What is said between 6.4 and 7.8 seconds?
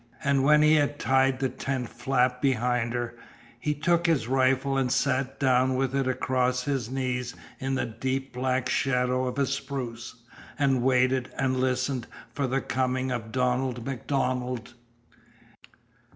his knees in